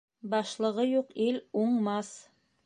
[0.33, 2.11] Башлығы юҡ ил уңмаҫ.